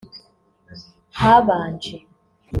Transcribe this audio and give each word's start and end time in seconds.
Habanje 1.19 1.95